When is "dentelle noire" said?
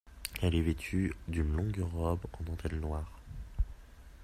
2.43-3.19